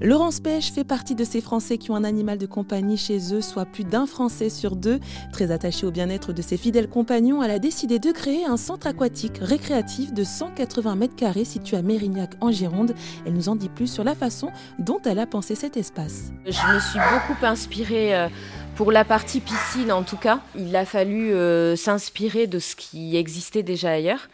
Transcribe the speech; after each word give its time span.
Laurence 0.00 0.38
Pêche 0.38 0.70
fait 0.70 0.84
partie 0.84 1.16
de 1.16 1.24
ces 1.24 1.40
Français 1.40 1.76
qui 1.76 1.90
ont 1.90 1.96
un 1.96 2.04
animal 2.04 2.38
de 2.38 2.46
compagnie 2.46 2.96
chez 2.96 3.34
eux, 3.34 3.40
soit 3.40 3.64
plus 3.64 3.82
d'un 3.82 4.06
Français 4.06 4.48
sur 4.48 4.76
deux. 4.76 5.00
Très 5.32 5.50
attachée 5.50 5.86
au 5.86 5.90
bien-être 5.90 6.32
de 6.32 6.40
ses 6.40 6.56
fidèles 6.56 6.88
compagnons, 6.88 7.42
elle 7.42 7.50
a 7.50 7.58
décidé 7.58 7.98
de 7.98 8.12
créer 8.12 8.44
un 8.44 8.56
centre 8.56 8.86
aquatique 8.86 9.38
récréatif 9.40 10.12
de 10.12 10.22
180 10.22 10.94
mètres 10.94 11.16
carrés 11.16 11.44
situé 11.44 11.76
à 11.76 11.82
Mérignac 11.82 12.30
en 12.40 12.52
Gironde. 12.52 12.94
Elle 13.26 13.32
nous 13.32 13.48
en 13.48 13.56
dit 13.56 13.68
plus 13.68 13.92
sur 13.92 14.04
la 14.04 14.14
façon 14.14 14.52
dont 14.78 15.00
elle 15.04 15.18
a 15.18 15.26
pensé 15.26 15.56
cet 15.56 15.76
espace. 15.76 16.30
Je 16.46 16.74
me 16.74 16.78
suis 16.78 17.00
beaucoup 17.00 17.44
inspirée 17.44 18.14
euh, 18.14 18.28
pour 18.76 18.92
la 18.92 19.04
partie 19.04 19.40
piscine 19.40 19.90
en 19.90 20.04
tout 20.04 20.18
cas. 20.18 20.40
Il 20.54 20.76
a 20.76 20.84
fallu 20.84 21.32
euh, 21.32 21.74
s'inspirer 21.74 22.46
de 22.46 22.60
ce 22.60 22.76
qui 22.76 23.16
existait 23.16 23.64
déjà 23.64 23.90
ailleurs. 23.90 24.28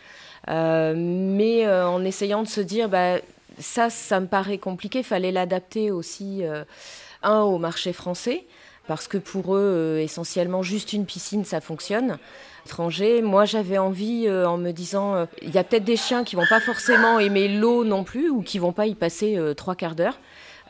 Euh, 0.51 0.93
mais 0.95 1.67
en 1.67 2.05
essayant 2.05 2.43
de 2.43 2.49
se 2.49 2.61
dire, 2.61 2.91
bah, 2.91 3.17
ça, 3.59 3.91
ça 3.91 4.21
me 4.21 4.27
paraît 4.27 4.59
compliqué. 4.59 5.03
Fallait 5.03 5.33
l'adapter 5.33 5.91
aussi, 5.91 6.45
euh, 6.45 6.65
un, 7.23 7.41
au 7.41 7.59
marché 7.59 7.93
français, 7.93 8.45
parce 8.87 9.09
que 9.09 9.19
pour 9.19 9.57
eux, 9.57 9.61
euh, 9.61 10.03
essentiellement, 10.03 10.63
juste 10.63 10.93
une 10.93 11.07
piscine, 11.07 11.45
ça 11.45 11.61
fonctionne. 11.61 12.19
Étranger, 12.67 13.23
moi 13.23 13.45
j'avais 13.45 13.79
envie, 13.79 14.25
euh, 14.27 14.47
en 14.47 14.57
me 14.57 14.73
disant, 14.73 15.27
il 15.43 15.51
y 15.51 15.59
a 15.59 15.65
peut-être 15.65 15.85
des 15.85 15.97
chiens 15.97 16.25
qui 16.25 16.37
vont 16.37 16.47
pas 16.49 16.61
forcément 16.61 17.19
aimer 17.19 17.49
l'eau 17.49 17.85
non 17.85 18.05
plus, 18.05 18.31
ou 18.31 18.43
qui 18.43 18.59
vont 18.59 18.73
pas 18.73 18.87
y 18.87 18.95
passer 18.95 19.39
trois 19.57 19.75
quarts 19.75 19.95
d'heure. 19.95 20.19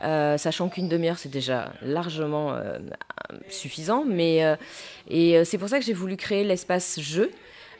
sachant 0.01 0.67
qu'une 0.67 0.89
demi-heure 0.89 1.17
c'est 1.17 1.29
déjà 1.29 1.71
largement 1.81 2.53
suffisant, 3.47 4.03
et 5.09 5.45
c'est 5.45 5.57
pour 5.57 5.69
ça 5.69 5.79
que 5.79 5.85
j'ai 5.85 5.93
voulu 5.93 6.17
créer 6.17 6.43
l'espace 6.43 6.99
jeu, 6.99 7.31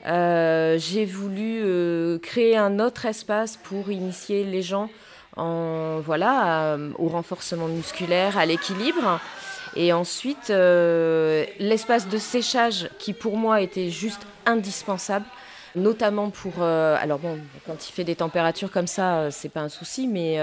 euh, 0.08 0.78
j'ai 0.78 1.06
voulu 1.06 1.62
euh, 1.64 2.20
créer 2.20 2.58
un 2.58 2.80
autre 2.80 3.06
espace 3.06 3.58
pour 3.58 3.92
initier 3.92 4.44
les 4.44 4.62
gens 4.62 4.90
en, 5.36 6.00
voilà, 6.00 6.78
au 6.98 7.08
renforcement 7.08 7.68
musculaire, 7.68 8.38
à 8.38 8.46
l'équilibre. 8.46 9.20
Et 9.76 9.92
ensuite, 9.92 10.50
euh, 10.50 11.46
l'espace 11.60 12.08
de 12.08 12.18
séchage 12.18 12.90
qui 12.98 13.14
pour 13.14 13.36
moi 13.36 13.62
était 13.62 13.90
juste 13.90 14.22
indispensable 14.46 15.26
notamment 15.76 16.30
pour. 16.30 16.62
alors 16.62 17.20
bon, 17.20 17.40
quand 17.66 17.88
il 17.88 17.92
fait 17.92 18.04
des 18.04 18.16
températures 18.16 18.72
comme 18.72 18.88
ça, 18.88 19.30
c'est 19.32 19.50
pas 19.50 19.62
un 19.62 19.70
souci, 19.70 20.08
mais, 20.08 20.38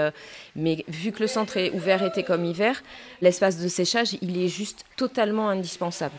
mais 0.55 0.83
vu 0.87 1.11
que 1.11 1.21
le 1.21 1.27
centre 1.27 1.57
est 1.57 1.71
ouvert 1.71 2.03
été 2.03 2.23
comme 2.23 2.45
hiver, 2.45 2.81
l'espace 3.21 3.57
de 3.57 3.67
séchage, 3.67 4.15
il 4.21 4.41
est 4.41 4.47
juste 4.47 4.85
totalement 4.95 5.49
indispensable 5.49 6.15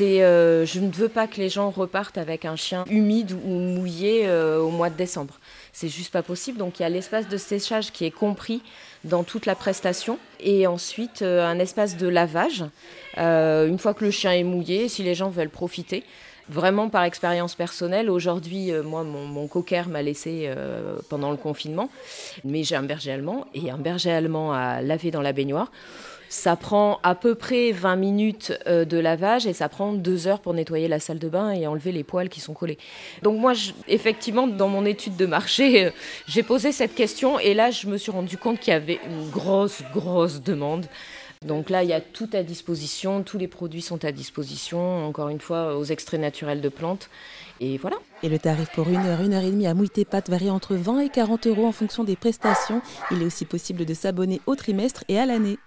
euh, 0.00 0.66
je 0.66 0.80
ne 0.80 0.90
veux 0.90 1.08
pas 1.08 1.26
que 1.26 1.36
les 1.36 1.48
gens 1.48 1.70
repartent 1.70 2.18
avec 2.18 2.44
un 2.44 2.56
chien 2.56 2.84
humide 2.88 3.32
ou 3.32 3.48
mouillé 3.48 4.26
euh, 4.26 4.58
au 4.60 4.70
mois 4.70 4.90
de 4.90 4.96
décembre. 4.96 5.38
C'est 5.72 5.88
juste 5.88 6.12
pas 6.12 6.22
possible. 6.22 6.58
Donc 6.58 6.78
il 6.78 6.82
y 6.82 6.86
a 6.86 6.88
l'espace 6.88 7.28
de 7.28 7.36
séchage 7.36 7.92
qui 7.92 8.04
est 8.04 8.10
compris 8.10 8.62
dans 9.04 9.24
toute 9.24 9.46
la 9.46 9.54
prestation 9.54 10.18
et 10.40 10.66
ensuite 10.66 11.22
euh, 11.22 11.46
un 11.46 11.58
espace 11.58 11.96
de 11.96 12.08
lavage. 12.08 12.64
une 13.16 13.78
fois 13.78 13.94
que 13.94 14.04
le 14.04 14.10
chien 14.10 14.32
est 14.32 14.44
mouillé, 14.44 14.88
si 14.88 15.02
les 15.02 15.14
gens 15.14 15.30
veulent 15.30 15.50
profiter. 15.50 16.04
Vraiment 16.48 16.90
par 16.90 17.04
expérience 17.04 17.54
personnelle, 17.54 18.10
aujourd'hui, 18.10 18.70
moi, 18.84 19.02
mon, 19.02 19.24
mon 19.24 19.48
m'a 19.88 20.02
laissé 20.02 20.50
pendant 21.08 21.30
le 21.30 21.38
confinement, 21.38 21.88
mais 22.44 22.64
j'ai 22.64 22.76
un 22.76 22.82
berger 22.82 23.12
allemand 23.12 23.46
et 23.54 23.70
un 23.70 23.78
berger 23.78 24.10
allemand 24.10 24.52
à 24.52 24.82
laver 24.82 25.10
dans 25.10 25.22
la 25.22 25.32
baignoire. 25.32 25.70
Ça 26.34 26.56
prend 26.56 26.98
à 27.04 27.14
peu 27.14 27.36
près 27.36 27.70
20 27.70 27.94
minutes 27.94 28.58
euh, 28.66 28.84
de 28.84 28.98
lavage 28.98 29.46
et 29.46 29.52
ça 29.52 29.68
prend 29.68 29.92
deux 29.92 30.26
heures 30.26 30.40
pour 30.40 30.52
nettoyer 30.52 30.88
la 30.88 30.98
salle 30.98 31.20
de 31.20 31.28
bain 31.28 31.52
et 31.52 31.68
enlever 31.68 31.92
les 31.92 32.02
poils 32.02 32.28
qui 32.28 32.40
sont 32.40 32.54
collés. 32.54 32.76
Donc 33.22 33.38
moi, 33.38 33.52
effectivement, 33.86 34.48
dans 34.48 34.68
mon 34.68 34.84
étude 34.84 35.16
de 35.16 35.26
marché, 35.26 35.86
euh, 35.86 35.90
j'ai 36.26 36.42
posé 36.42 36.72
cette 36.72 36.96
question 36.96 37.38
et 37.38 37.54
là, 37.54 37.70
je 37.70 37.86
me 37.86 37.96
suis 37.98 38.10
rendu 38.10 38.36
compte 38.36 38.58
qu'il 38.58 38.72
y 38.72 38.76
avait 38.76 38.98
une 39.08 39.30
grosse, 39.30 39.82
grosse 39.92 40.42
demande. 40.42 40.86
Donc 41.44 41.68
là, 41.68 41.82
il 41.82 41.90
y 41.90 41.92
a 41.92 42.00
tout 42.00 42.28
à 42.32 42.42
disposition, 42.42 43.22
tous 43.22 43.36
les 43.36 43.48
produits 43.48 43.82
sont 43.82 44.04
à 44.04 44.12
disposition, 44.12 45.06
encore 45.06 45.28
une 45.28 45.40
fois, 45.40 45.76
aux 45.76 45.84
extraits 45.84 46.20
naturels 46.20 46.62
de 46.62 46.68
plantes. 46.70 47.10
Et 47.60 47.76
voilà. 47.76 47.96
Et 48.22 48.28
le 48.30 48.38
tarif 48.38 48.70
pour 48.74 48.88
une 48.88 49.04
heure, 49.06 49.20
une 49.20 49.34
heure 49.34 49.44
et 49.44 49.50
demie 49.50 49.66
à 49.66 49.74
Mouilleté 49.74 50.04
Pâtes 50.04 50.30
varie 50.30 50.50
entre 50.50 50.74
20 50.74 51.00
et 51.00 51.08
40 51.10 51.46
euros 51.46 51.66
en 51.66 51.72
fonction 51.72 52.02
des 52.02 52.16
prestations. 52.16 52.80
Il 53.10 53.22
est 53.22 53.26
aussi 53.26 53.44
possible 53.44 53.84
de 53.84 53.94
s'abonner 53.94 54.40
au 54.46 54.56
trimestre 54.56 55.04
et 55.08 55.18
à 55.18 55.26
l'année. 55.26 55.58